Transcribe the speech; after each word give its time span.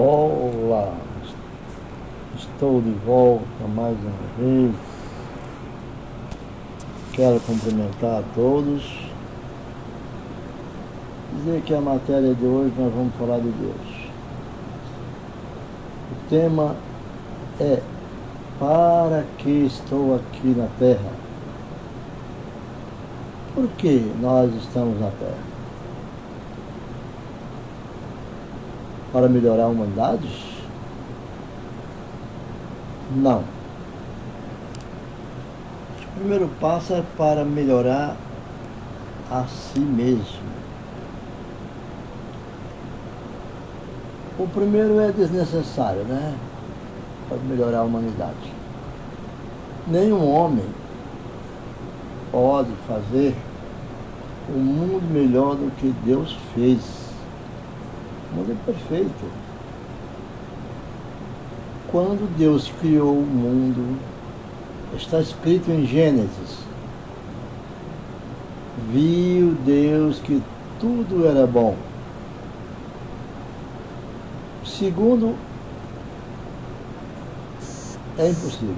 Olá, 0.00 0.94
estou 2.36 2.80
de 2.80 2.92
volta 3.04 3.66
mais 3.74 3.96
uma 3.98 4.12
vez. 4.38 4.72
Quero 7.12 7.40
cumprimentar 7.40 8.20
a 8.20 8.22
todos. 8.32 9.10
Dizer 11.34 11.62
que 11.62 11.74
a 11.74 11.80
matéria 11.80 12.32
de 12.32 12.46
hoje 12.46 12.72
nós 12.78 12.94
vamos 12.94 13.12
falar 13.16 13.40
de 13.40 13.50
Deus. 13.50 14.10
O 16.12 16.30
tema 16.30 16.76
é 17.58 17.82
Para 18.60 19.24
que 19.38 19.66
estou 19.66 20.14
aqui 20.14 20.54
na 20.56 20.68
Terra? 20.78 21.10
Por 23.52 23.66
que 23.70 24.12
nós 24.20 24.54
estamos 24.62 25.00
na 25.00 25.10
Terra? 25.18 25.57
Para 29.12 29.28
melhorar 29.28 29.64
a 29.64 29.68
humanidade? 29.68 30.28
Não. 33.14 33.42
O 36.02 36.20
primeiro 36.20 36.50
passo 36.60 36.94
é 36.94 37.02
para 37.16 37.44
melhorar 37.44 38.16
a 39.30 39.44
si 39.44 39.80
mesmo. 39.80 40.48
O 44.38 44.46
primeiro 44.46 45.00
é 45.00 45.10
desnecessário, 45.10 46.04
né? 46.04 46.34
Para 47.28 47.38
melhorar 47.38 47.78
a 47.78 47.82
humanidade. 47.82 48.52
Nenhum 49.86 50.30
homem 50.30 50.66
pode 52.30 52.70
fazer 52.86 53.34
um 54.48 54.58
mundo 54.58 55.02
melhor 55.12 55.54
do 55.54 55.70
que 55.76 55.94
Deus 56.04 56.36
fez. 56.54 57.07
O 58.30 58.36
mundo 58.36 58.52
é 58.52 58.64
perfeito. 58.66 59.48
Quando 61.90 62.28
Deus 62.36 62.70
criou 62.80 63.16
o 63.16 63.26
mundo, 63.26 63.98
está 64.96 65.20
escrito 65.20 65.70
em 65.70 65.86
Gênesis, 65.86 66.58
viu 68.90 69.56
Deus 69.64 70.18
que 70.18 70.42
tudo 70.78 71.26
era 71.26 71.46
bom. 71.46 71.76
Segundo, 74.64 75.34
é 78.18 78.28
impossível. 78.28 78.74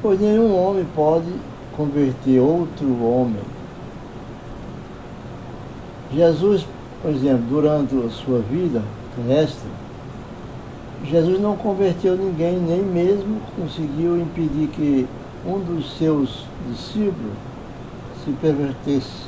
Pois 0.00 0.18
nenhum 0.18 0.56
homem 0.56 0.86
pode 0.96 1.32
converter 1.76 2.40
outro 2.40 3.04
homem 3.04 3.42
Jesus, 6.14 6.66
por 7.00 7.10
exemplo, 7.10 7.44
durante 7.48 7.94
a 7.96 8.10
sua 8.10 8.40
vida 8.40 8.82
terrestre, 9.16 9.68
Jesus 11.04 11.40
não 11.40 11.56
converteu 11.56 12.16
ninguém, 12.16 12.58
nem 12.58 12.82
mesmo 12.82 13.40
conseguiu 13.56 14.20
impedir 14.20 14.68
que 14.68 15.06
um 15.46 15.58
dos 15.58 15.96
seus 15.98 16.44
discípulos 16.70 17.32
se 18.24 18.30
pervertesse. 18.32 19.26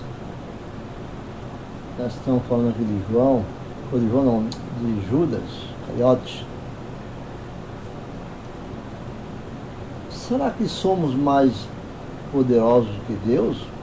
Nós 1.98 2.12
estamos 2.14 2.42
falando 2.48 2.70
aqui 2.70 2.84
de 2.84 3.12
João, 3.12 3.44
ou 3.92 3.98
de 3.98 4.08
João 4.08 4.24
não, 4.24 4.44
de 4.44 5.10
Judas, 5.10 5.42
Caiotes. 5.86 6.44
Será 10.10 10.50
que 10.50 10.68
somos 10.68 11.14
mais 11.14 11.52
poderosos 12.32 12.90
que 13.06 13.14
Deus? 13.26 13.73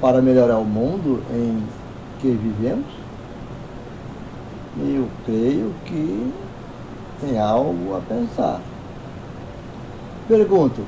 Para 0.00 0.22
melhorar 0.22 0.58
o 0.58 0.64
mundo 0.64 1.22
em 1.30 1.62
que 2.20 2.28
vivemos? 2.28 2.86
Eu 4.78 5.08
creio 5.24 5.74
que 5.84 6.32
tem 7.20 7.38
algo 7.38 7.96
a 7.96 8.00
pensar. 8.00 8.60
Pergunto, 10.28 10.82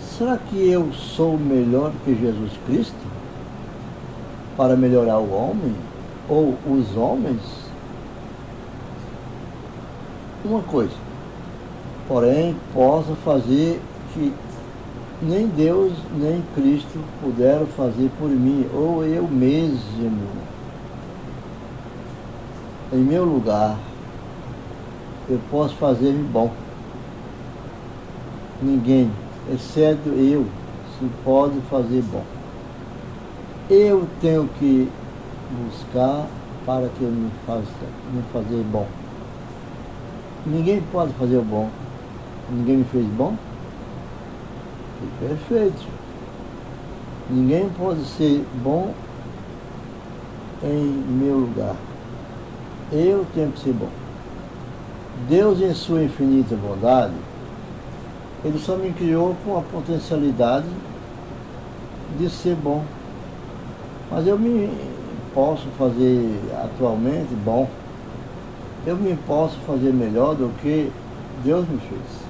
será 0.00 0.36
que 0.36 0.70
eu 0.70 0.92
sou 0.92 1.36
melhor 1.36 1.92
que 2.04 2.14
Jesus 2.14 2.52
Cristo 2.66 2.94
para 4.56 4.76
melhorar 4.76 5.18
o 5.18 5.32
homem 5.32 5.74
ou 6.28 6.56
os 6.66 6.96
homens? 6.96 7.40
Uma 10.44 10.62
coisa, 10.62 10.94
porém, 12.06 12.54
posso 12.72 13.16
fazer 13.24 13.80
que 14.14 14.32
nem 15.22 15.46
Deus 15.48 15.92
nem 16.18 16.42
Cristo 16.54 17.02
puderam 17.20 17.66
fazer 17.66 18.10
por 18.18 18.28
mim, 18.28 18.66
ou 18.74 19.04
eu 19.04 19.26
mesmo, 19.26 20.28
em 22.92 22.98
meu 22.98 23.24
lugar, 23.24 23.76
eu 25.28 25.40
posso 25.50 25.74
fazer-me 25.76 26.22
bom. 26.22 26.50
Ninguém, 28.62 29.10
exceto 29.52 30.08
eu, 30.10 30.46
se 30.98 31.06
pode 31.24 31.60
fazer 31.70 32.02
bom. 32.02 32.22
Eu 33.68 34.06
tenho 34.20 34.48
que 34.58 34.88
buscar 35.50 36.26
para 36.64 36.88
que 36.88 37.02
eu 37.02 37.10
me 37.10 37.30
faça 37.46 37.62
me 38.12 38.22
fazer 38.32 38.62
bom. 38.70 38.86
Ninguém 40.46 40.80
pode 40.92 41.12
fazer 41.14 41.38
o 41.38 41.42
bom. 41.42 41.68
Ninguém 42.50 42.78
me 42.78 42.84
fez 42.84 43.04
bom. 43.06 43.34
Perfeito. 45.20 45.86
Ninguém 47.28 47.68
pode 47.70 48.04
ser 48.04 48.44
bom 48.62 48.94
em 50.62 50.84
meu 50.84 51.38
lugar. 51.38 51.76
Eu 52.92 53.26
tenho 53.34 53.52
que 53.52 53.60
ser 53.60 53.72
bom. 53.72 53.88
Deus, 55.28 55.60
em 55.60 55.74
sua 55.74 56.04
infinita 56.04 56.54
bondade, 56.56 57.14
Ele 58.44 58.58
só 58.58 58.76
me 58.76 58.92
criou 58.92 59.34
com 59.44 59.58
a 59.58 59.62
potencialidade 59.62 60.66
de 62.18 62.30
ser 62.30 62.54
bom. 62.54 62.84
Mas 64.10 64.26
eu 64.26 64.38
me 64.38 64.70
posso 65.34 65.66
fazer 65.78 66.40
atualmente 66.62 67.34
bom. 67.44 67.68
Eu 68.86 68.96
me 68.96 69.16
posso 69.26 69.56
fazer 69.66 69.92
melhor 69.92 70.36
do 70.36 70.50
que 70.60 70.92
Deus 71.44 71.68
me 71.68 71.78
fez 71.78 72.25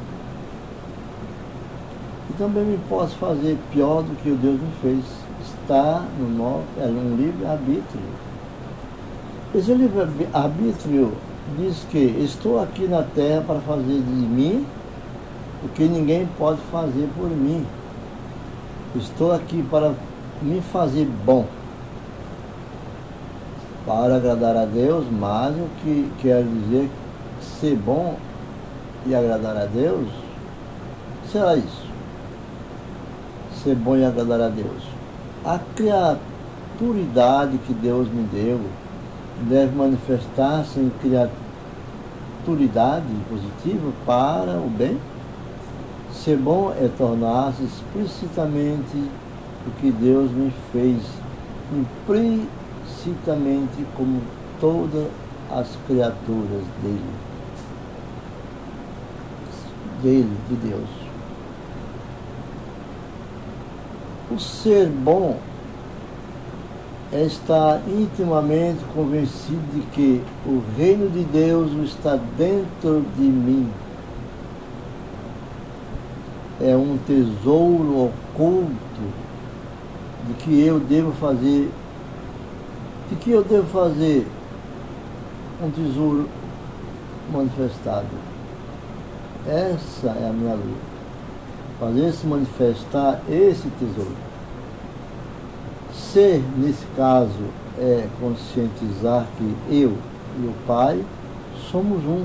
também 2.39 2.65
me 2.65 2.79
posso 2.89 3.17
fazer 3.17 3.59
pior 3.73 4.03
do 4.03 4.15
que 4.23 4.31
o 4.31 4.37
Deus 4.37 4.61
me 4.61 4.73
fez. 4.83 5.05
Está 5.43 6.05
no 6.19 6.29
nosso, 6.29 6.65
é 6.79 6.87
um 6.87 7.17
livre-arbítrio. 7.17 8.03
Esse 9.55 9.73
livre-arbítrio 9.73 11.13
diz 11.59 11.87
que 11.91 11.99
estou 11.99 12.61
aqui 12.61 12.87
na 12.87 13.03
terra 13.03 13.43
para 13.47 13.61
fazer 13.61 14.01
de 14.01 14.01
mim 14.01 14.67
o 15.65 15.69
que 15.69 15.85
ninguém 15.85 16.29
pode 16.39 16.61
fazer 16.71 17.09
por 17.17 17.31
mim. 17.31 17.65
Estou 18.95 19.33
aqui 19.33 19.63
para 19.71 19.95
me 20.43 20.61
fazer 20.61 21.07
bom, 21.25 21.47
para 23.87 24.17
agradar 24.17 24.57
a 24.57 24.65
Deus, 24.65 25.07
mas 25.11 25.55
o 25.57 25.69
que 25.83 26.11
quer 26.21 26.43
dizer 26.43 26.91
ser 27.61 27.77
bom 27.77 28.17
e 29.07 29.15
agradar 29.15 29.57
a 29.57 29.67
Deus 29.67 30.09
será 31.31 31.57
isso 31.57 31.86
ser 33.67 33.75
bom 33.75 33.97
e 33.97 34.05
agradar 34.05 34.41
a 34.41 34.49
Deus. 34.49 34.85
A 35.45 35.59
criaturidade 35.75 37.59
que 37.67 37.75
Deus 37.75 38.09
me 38.09 38.23
deu 38.23 38.61
deve 39.49 39.75
manifestar-se 39.75 40.79
em 40.79 40.93
criaturidade 41.01 41.35
positiva 43.29 43.91
para 44.07 44.53
o 44.53 44.71
bem. 44.71 44.97
Ser 46.13 46.37
bom 46.37 46.73
é 46.81 46.89
tornar-se 46.97 47.65
explicitamente 47.65 48.97
o 49.67 49.73
que 49.81 49.91
Deus 49.91 50.31
me 50.31 50.53
fez, 50.71 51.03
implicitamente 51.73 53.85
como 53.97 54.23
todas 54.61 55.09
as 55.51 55.77
criaturas 55.89 56.63
dele. 56.81 57.03
Dele, 60.03 60.37
de 60.49 60.55
Deus. 60.69 61.06
O 64.37 64.39
ser 64.39 64.87
bom 64.87 65.39
é 67.11 67.23
estar 67.23 67.81
intimamente 67.89 68.85
convencido 68.95 69.63
de 69.73 69.81
que 69.93 70.23
o 70.45 70.63
reino 70.77 71.09
de 71.09 71.25
Deus 71.25 71.73
está 71.89 72.19
dentro 72.37 73.03
de 73.17 73.23
mim. 73.23 73.67
É 76.61 76.77
um 76.77 76.99
tesouro 77.07 78.11
oculto 78.11 78.77
de 80.29 80.35
que 80.35 80.61
eu 80.67 80.81
devo 80.81 81.13
fazer, 81.13 81.71
de 83.09 83.17
que 83.17 83.31
eu 83.31 83.43
devo 83.43 83.67
fazer 83.69 84.27
um 85.65 85.71
tesouro 85.71 86.29
manifestado. 87.33 88.05
Essa 89.47 90.09
é 90.09 90.29
a 90.29 90.33
minha 90.35 90.57
luta 90.57 90.97
fazer 91.79 92.13
se 92.13 92.27
manifestar 92.27 93.21
esse 93.29 93.69
tesouro. 93.79 94.26
Ser, 96.17 96.43
nesse 96.57 96.87
caso, 96.97 97.45
é 97.79 98.09
conscientizar 98.19 99.27
que 99.37 99.55
eu 99.71 99.99
e 100.43 100.47
o 100.47 100.55
Pai 100.67 101.05
somos 101.71 102.03
um. 102.05 102.25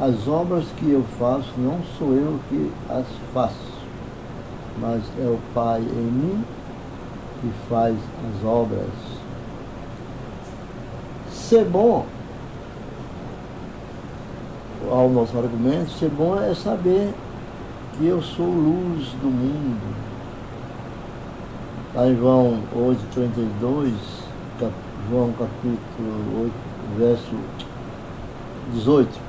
As 0.00 0.26
obras 0.26 0.64
que 0.78 0.90
eu 0.90 1.04
faço 1.18 1.52
não 1.58 1.78
sou 1.98 2.14
eu 2.14 2.40
que 2.48 2.72
as 2.88 3.04
faço, 3.34 3.84
mas 4.80 5.02
é 5.20 5.26
o 5.26 5.38
Pai 5.52 5.80
em 5.82 6.10
mim 6.10 6.42
que 7.42 7.50
faz 7.68 7.94
as 7.94 8.46
obras. 8.46 8.88
Ser 11.30 11.66
bom, 11.66 12.06
ao 14.90 15.10
nosso 15.10 15.36
argumento, 15.36 15.90
ser 15.98 16.08
bom 16.08 16.40
é 16.40 16.54
saber 16.54 17.12
que 17.98 18.06
eu 18.06 18.22
sou 18.22 18.46
luz 18.46 19.08
do 19.20 19.28
mundo. 19.28 20.11
Lá 21.94 22.08
em 22.08 22.16
João 22.16 22.58
8,32, 22.74 23.92
cap, 24.58 24.72
João 25.10 25.30
capítulo 25.32 26.42
8, 26.44 26.52
verso 26.96 27.36
18. 28.72 29.20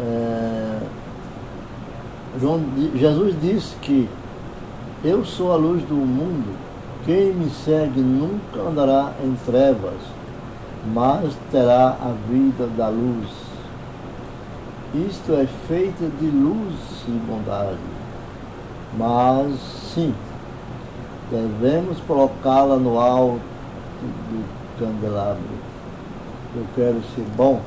É, 0.00 0.80
João, 2.40 2.64
Jesus 2.96 3.36
disse 3.40 3.76
que 3.76 4.08
eu 5.04 5.24
sou 5.24 5.52
a 5.52 5.56
luz 5.56 5.80
do 5.84 5.94
mundo, 5.94 6.56
quem 7.06 7.32
me 7.32 7.48
segue 7.48 8.00
nunca 8.00 8.60
andará 8.60 9.12
em 9.22 9.36
trevas, 9.46 10.00
mas 10.92 11.32
terá 11.52 11.90
a 11.90 12.12
vida 12.28 12.66
da 12.76 12.88
luz. 12.88 13.28
Isto 15.08 15.32
é 15.34 15.46
feito 15.68 16.10
de 16.18 16.26
luz 16.26 16.74
e 17.06 17.12
bondade. 17.12 18.01
Mas 18.96 19.54
sim, 19.94 20.14
devemos 21.30 21.98
colocá-la 22.06 22.76
no 22.76 22.98
alto 22.98 23.40
do 24.00 24.44
candelabro. 24.78 25.42
Eu 26.54 26.66
quero 26.74 27.00
ser 27.14 27.24
bom. 27.36 27.60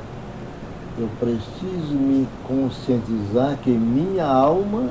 Eu 0.98 1.08
preciso 1.18 1.94
me 1.94 2.26
conscientizar 2.46 3.56
que 3.58 3.70
minha 3.70 4.24
alma 4.24 4.90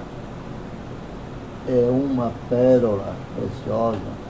é 1.68 1.90
uma 1.90 2.32
pérola 2.50 3.16
preciosa 3.36 4.26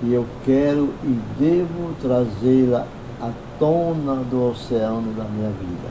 que 0.00 0.12
eu 0.12 0.26
quero 0.44 0.94
e 1.04 1.20
devo 1.38 1.94
trazê-la 2.00 2.86
à 3.20 3.30
tona 3.58 4.16
do 4.30 4.50
oceano 4.50 5.12
da 5.12 5.24
minha 5.24 5.50
vida. 5.50 5.90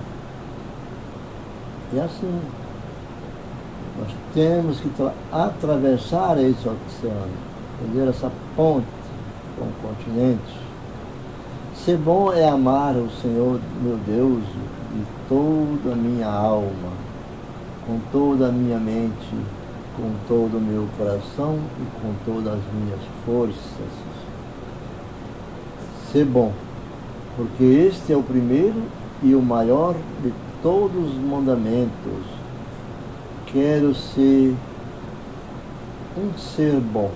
E 1.94 2.00
assim, 2.00 2.40
nós 4.00 4.12
temos 4.34 4.80
que 4.80 4.90
atravessar 5.32 6.38
esse 6.38 6.68
oceano, 6.68 7.34
fazer 7.80 8.10
essa 8.10 8.32
ponte 8.56 8.88
com 9.58 9.66
o 9.66 9.74
continente. 9.82 10.60
Ser 11.76 11.98
bom 11.98 12.32
é 12.32 12.48
amar 12.48 12.96
o 12.96 13.10
Senhor, 13.22 13.60
meu 13.82 13.98
Deus, 14.06 14.44
de 14.94 15.04
toda 15.28 15.94
a 15.94 15.96
minha 15.96 16.28
alma, 16.28 16.92
com 17.86 18.00
toda 18.12 18.48
a 18.48 18.52
minha 18.52 18.78
mente, 18.78 19.36
com 19.96 20.12
todo 20.28 20.58
o 20.58 20.62
meu 20.62 20.88
coração 20.98 21.58
e 21.80 22.02
com 22.02 22.14
todas 22.26 22.54
as 22.54 22.74
minhas 22.74 23.00
forças. 23.26 23.56
Ser 26.12 26.26
bom, 26.26 26.54
porque 27.36 27.64
este 27.64 28.14
é 28.14 28.18
o 28.18 28.24
primeiro 28.24 28.82
e 29.22 29.36
o 29.36 29.42
maior 29.42 29.94
de 30.24 30.34
todos 30.62 31.14
os 31.14 31.16
mandamentos. 31.16 32.39
Quero 33.52 33.96
ser 33.96 34.56
um 36.18 36.38
ser 36.38 36.80
bom. 36.80 37.12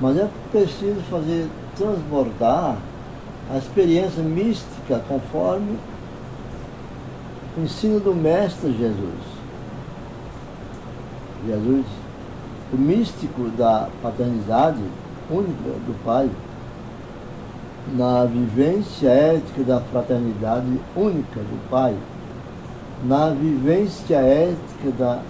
Mas 0.00 0.18
é 0.18 0.28
preciso 0.50 1.00
fazer 1.10 1.48
transbordar 1.76 2.76
a 3.50 3.58
experiência 3.58 4.22
mística 4.22 5.02
conforme 5.08 5.78
o 7.56 7.62
ensino 7.62 8.00
do 8.00 8.14
Mestre 8.14 8.72
Jesus. 8.72 9.34
Jesus, 11.46 11.86
o 12.72 12.76
místico 12.76 13.48
da 13.56 13.88
paternidade 14.02 14.82
única 15.30 15.70
do 15.86 16.04
Pai, 16.04 16.28
na 17.94 18.24
vivência 18.24 19.08
ética 19.08 19.62
da 19.62 19.80
fraternidade 19.80 20.80
única 20.96 21.40
do 21.40 21.70
Pai, 21.70 21.94
na 23.04 23.30
vivência 23.30 24.16
ética 24.16 24.90
da 24.98 25.20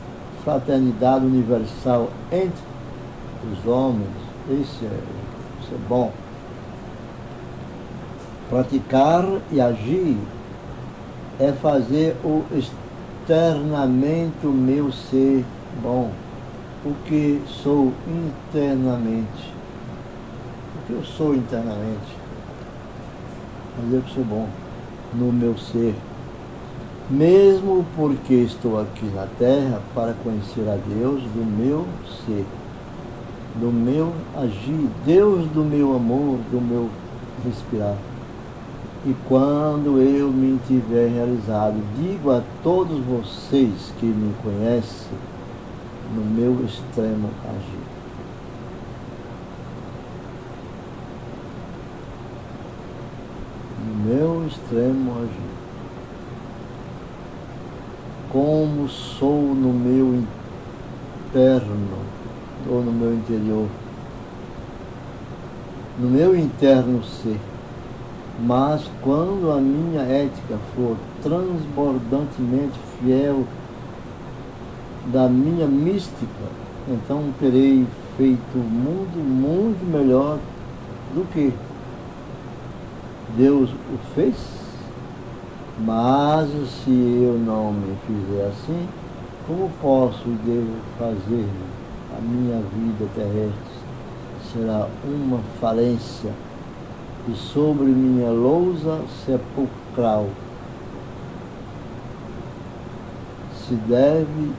fraternidade 0.44 1.25
universal 1.25 2.11
entre 2.31 2.62
os 3.53 3.67
homens. 3.67 4.09
Isso 4.49 4.85
é, 4.85 4.99
isso 5.62 5.75
é 5.75 5.88
bom. 5.88 6.12
Praticar 8.49 9.25
e 9.50 9.61
agir 9.61 10.17
é 11.41 11.53
fazer 11.53 12.17
o 12.25 12.44
externamente 12.56 14.47
o 14.47 14.53
meu 14.53 14.93
ser 14.93 15.44
bom, 15.82 16.11
porque 16.82 17.41
sou 17.62 17.93
internamente. 18.06 19.55
Porque 20.75 20.93
eu 20.93 21.05
sou 21.05 21.35
internamente 21.35 22.25
mas 23.77 23.93
eu 23.93 24.03
que 24.03 24.15
sou 24.15 24.25
bom 24.25 24.49
no 25.15 25.32
meu 25.32 25.56
ser. 25.56 25.94
Mesmo 27.11 27.85
porque 27.97 28.35
estou 28.35 28.81
aqui 28.81 29.05
na 29.15 29.27
terra 29.39 29.81
para 29.95 30.15
conhecer 30.25 30.67
a 30.69 30.77
Deus 30.77 31.23
do 31.23 31.45
meu 31.45 31.85
ser, 32.25 32.47
do 33.56 33.71
meu 33.71 34.12
agir, 34.35 34.89
Deus 35.05 35.47
do 35.49 35.62
meu 35.62 35.95
amor, 35.95 36.39
do 36.51 36.61
meu 36.61 36.89
respirar. 37.45 37.97
E 39.05 39.15
quando 39.29 40.01
eu 40.01 40.31
me 40.31 40.59
tiver 40.67 41.09
realizado, 41.09 41.77
digo 41.99 42.31
a 42.31 42.43
todos 42.62 42.99
vocês 43.05 43.93
que 44.01 44.06
me 44.06 44.35
conhecem, 44.43 45.19
no 46.15 46.25
meu 46.25 46.65
extremo 46.65 47.29
agir. 47.45 47.95
meu 54.05 54.47
extremo 54.47 55.12
agir. 55.23 55.44
Sou 58.89 59.55
no 59.55 59.73
meu 59.73 60.15
interno, 60.15 61.99
ou 62.69 62.83
no 62.83 62.93
meu 62.93 63.15
interior, 63.15 63.69
no 65.99 66.08
meu 66.08 66.37
interno 66.37 67.03
ser. 67.03 67.39
Mas 68.41 68.82
quando 69.01 69.53
a 69.53 69.61
minha 69.61 70.03
ética 70.03 70.58
for 70.75 70.97
transbordantemente 71.23 72.79
fiel 72.99 73.44
da 75.13 75.29
minha 75.29 75.67
mística, 75.67 76.27
então 76.89 77.32
terei 77.39 77.87
feito 78.17 78.55
o 78.55 78.58
mundo 78.58 79.17
muito 79.17 79.85
melhor 79.85 80.39
do 81.15 81.25
que 81.32 81.53
Deus 83.37 83.70
o 83.70 84.15
fez, 84.15 84.64
mas 85.79 86.49
se 86.85 86.91
eu 86.91 87.37
não 87.39 87.73
me 87.73 87.97
fizer 88.07 88.47
assim, 88.47 88.89
como 89.47 89.71
posso 89.83 90.23
e 90.27 90.39
devo 90.45 90.77
fazer? 90.99 91.49
A 92.17 92.21
minha 92.21 92.63
vida 92.63 93.09
terrestre? 93.15 93.75
Será 94.53 94.87
uma 95.05 95.41
falência. 95.61 96.31
E 97.29 97.35
sobre 97.35 97.87
minha 97.87 98.31
lousa 98.31 99.01
sepulcral. 99.25 100.29
Se 103.67 103.75
deve 103.75 104.53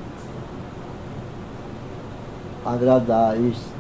agradar 2.66 3.38
este 3.40 3.76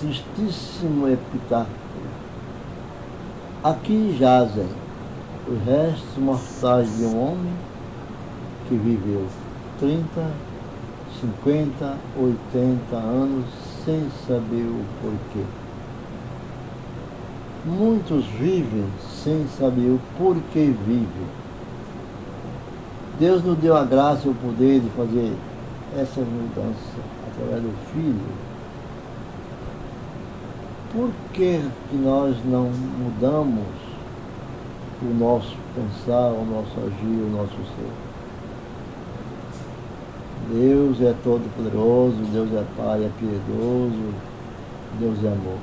tristíssimo 0.00 1.08
epitáfio. 1.08 1.74
Aqui 3.62 4.16
jazem 4.18 4.68
os 5.50 5.64
restos 5.64 6.16
mortais 6.18 6.96
de 6.96 7.04
um 7.04 7.20
homem 7.20 7.52
que 8.68 8.74
viveu 8.76 9.26
30, 9.80 10.06
50, 11.20 11.96
80 12.16 12.96
anos 12.96 13.46
sem 13.84 14.06
saber 14.26 14.66
o 14.66 14.84
porquê. 15.00 15.44
Muitos 17.64 18.24
vivem 18.26 18.86
sem 19.24 19.46
saber 19.58 19.90
o 19.90 20.00
porquê 20.18 20.72
vivem. 20.86 21.26
Deus 23.18 23.42
nos 23.42 23.58
deu 23.58 23.76
a 23.76 23.84
graça 23.84 24.28
e 24.28 24.30
o 24.30 24.34
poder 24.34 24.80
de 24.80 24.90
fazer 24.90 25.34
essa 25.96 26.20
mudança 26.20 27.00
através 27.32 27.62
do 27.62 27.72
Filho 27.92 28.48
por 30.92 31.10
que, 31.32 31.60
que 31.90 31.96
nós 31.96 32.36
não 32.44 32.70
mudamos 32.70 33.87
o 35.02 35.14
nosso 35.14 35.56
pensar, 35.74 36.32
o 36.32 36.44
nosso 36.44 36.78
agir, 36.80 37.22
o 37.22 37.30
nosso 37.30 37.54
ser? 37.54 37.90
Deus 40.50 41.00
é 41.00 41.14
todo-poderoso, 41.22 42.16
Deus 42.32 42.50
é 42.52 42.64
Pai, 42.76 43.04
é 43.04 43.10
piedoso, 43.18 44.14
Deus 44.98 45.22
é 45.24 45.28
amor. 45.28 45.58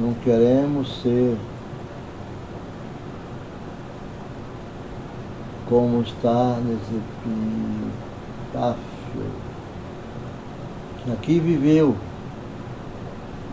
Não 0.00 0.14
queremos 0.14 1.02
ser 1.02 1.36
como 5.68 6.00
está 6.02 6.58
nesse 6.64 7.00
epitáfio, 8.50 8.82
que 11.04 11.12
aqui 11.12 11.38
viveu 11.38 11.94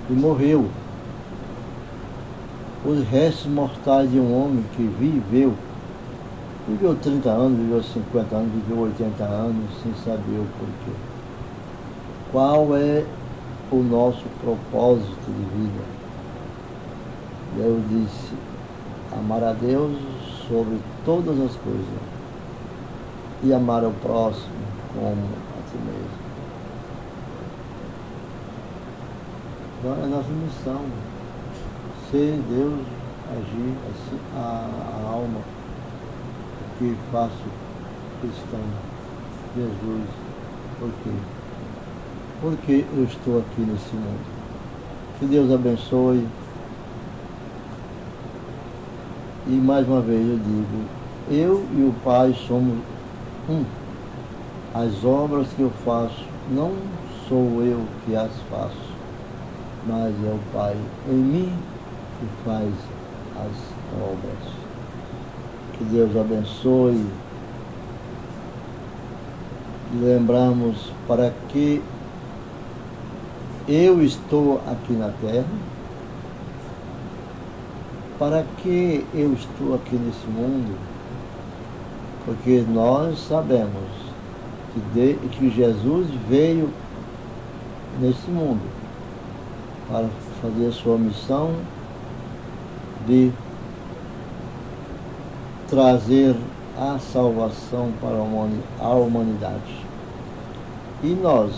e 0.10 0.14
morreu. 0.14 0.70
Os 2.86 3.06
restos 3.10 3.46
mortais 3.48 4.10
de 4.10 4.18
um 4.18 4.42
homem 4.42 4.64
que 4.76 4.84
viveu, 4.84 5.54
viveu 6.68 6.96
30 6.96 7.30
anos, 7.30 7.60
viveu 7.60 7.84
50 7.84 8.36
anos, 8.36 8.52
viveu 8.54 8.84
80 8.84 9.24
anos, 9.24 9.66
sem 9.84 9.94
saber 9.96 10.40
o 10.40 10.48
porquê. 10.58 10.98
Qual 12.32 12.78
é 12.78 13.06
o 13.70 13.84
nosso 13.84 14.24
propósito 14.42 15.26
de 15.28 15.60
vida? 15.60 15.84
Deus 17.58 17.82
disse, 17.90 18.34
amar 19.12 19.44
a 19.44 19.52
Deus 19.52 19.98
sobre 20.48 20.80
todas 21.04 21.38
as 21.42 21.56
coisas 21.58 21.86
e 23.44 23.54
amar 23.54 23.84
o 23.84 23.92
próximo 23.92 24.70
como 24.94 25.12
a 25.12 25.70
ti 25.70 25.78
mesmo. 25.86 26.30
Então 29.80 29.92
é 29.92 30.04
a 30.04 30.08
nossa 30.08 30.30
missão, 30.30 30.82
ser 32.12 32.42
Deus, 32.50 32.80
agir 33.32 33.76
assim, 33.88 34.20
a, 34.36 34.68
a 35.06 35.10
alma 35.12 35.42
que 36.78 36.96
faço 37.12 37.34
cristão, 38.20 38.60
Jesus, 39.56 40.10
por 40.80 40.90
quê? 41.04 41.12
Porque 42.42 42.86
eu 42.96 43.04
estou 43.04 43.40
aqui 43.40 43.62
nesse 43.62 43.94
mundo. 43.94 44.26
Que 45.20 45.26
Deus 45.26 45.52
abençoe. 45.52 46.26
E 49.48 49.52
mais 49.52 49.88
uma 49.88 50.02
vez 50.02 50.28
eu 50.28 50.38
digo, 50.38 50.84
eu 51.30 51.66
e 51.74 51.82
o 51.82 51.94
Pai 52.04 52.36
somos 52.48 52.78
um. 53.50 53.66
As 54.74 55.04
obras 55.04 55.48
que 55.56 55.62
eu 55.62 55.72
faço 55.84 56.26
não 56.52 56.74
sou 57.28 57.62
eu 57.64 57.84
que 58.06 58.16
as 58.16 58.32
faço, 58.50 58.94
mas 59.86 60.14
é 60.24 60.34
o 60.34 60.40
Pai 60.54 60.76
em 61.08 61.16
mim 61.16 61.54
que 62.20 62.28
faz 62.46 62.70
as 63.36 64.02
obras. 64.02 64.54
Que 65.78 65.84
Deus 65.86 66.16
abençoe. 66.16 67.06
Lembramos 69.94 70.92
para 71.08 71.34
que 71.50 71.82
eu 73.68 74.04
estou 74.04 74.62
aqui 74.68 74.94
na 74.94 75.10
terra 75.22 75.46
para 78.20 78.44
que 78.58 79.06
eu 79.14 79.34
estou 79.34 79.76
aqui 79.76 79.96
nesse 79.96 80.28
mundo? 80.28 80.78
Porque 82.26 82.64
nós 82.70 83.18
sabemos 83.18 83.90
que, 84.74 84.80
de, 84.94 85.14
que 85.30 85.50
Jesus 85.50 86.08
veio 86.28 86.70
nesse 88.02 88.30
mundo 88.30 88.62
para 89.90 90.08
fazer 90.42 90.68
a 90.68 90.72
sua 90.74 90.98
missão 90.98 91.56
de 93.10 93.32
trazer 95.68 96.36
a 96.78 97.00
salvação 97.00 97.92
para 98.00 98.16
a 98.80 98.94
humanidade. 98.94 99.86
E 101.04 101.08
nós, 101.08 101.52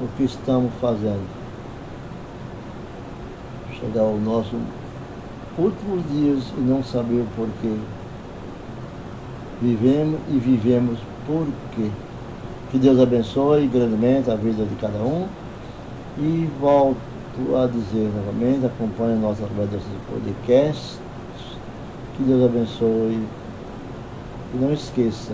o 0.00 0.08
que 0.16 0.24
estamos 0.24 0.72
fazendo? 0.80 1.28
Chegar 3.78 4.00
ao 4.00 4.16
nosso 4.16 4.56
últimos 5.58 6.02
dias 6.10 6.44
e 6.56 6.60
não 6.62 6.82
saber 6.82 7.20
o 7.20 7.26
porquê. 7.36 7.76
Vivemos 9.60 10.18
e 10.30 10.38
vivemos 10.38 10.98
por 11.26 11.46
quê. 11.76 11.90
Que 12.70 12.78
Deus 12.78 12.98
abençoe 12.98 13.66
grandemente 13.66 14.30
a 14.30 14.34
vida 14.34 14.64
de 14.64 14.74
cada 14.76 14.98
um. 14.98 15.26
E 16.18 16.48
volto 16.58 17.11
a 17.62 17.66
dizer 17.66 18.10
novamente, 18.14 18.66
acompanhe 18.66 19.18
nossa 19.18 19.44
através 19.44 19.70
podcast. 20.10 20.98
Que 22.16 22.22
Deus 22.24 22.44
abençoe. 22.44 23.26
E 24.54 24.56
não 24.56 24.72
esqueça, 24.72 25.32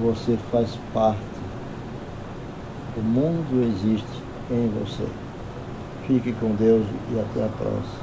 você 0.00 0.38
faz 0.52 0.78
parte. 0.92 1.18
O 2.96 3.00
mundo 3.00 3.64
existe 3.64 4.22
em 4.50 4.68
você. 4.78 5.08
Fique 6.06 6.32
com 6.34 6.54
Deus 6.54 6.86
e 7.12 7.18
até 7.18 7.44
a 7.44 7.48
próxima. 7.48 8.02